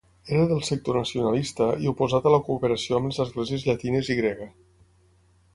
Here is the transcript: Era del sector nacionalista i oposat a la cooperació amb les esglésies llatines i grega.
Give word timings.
Era 0.35 0.45
del 0.51 0.61
sector 0.69 0.95
nacionalista 0.99 1.67
i 1.85 1.91
oposat 1.93 2.27
a 2.29 2.33
la 2.37 2.41
cooperació 2.49 2.97
amb 3.01 3.11
les 3.11 3.23
esglésies 3.27 3.69
llatines 3.71 4.11
i 4.15 4.21
grega. 4.25 4.53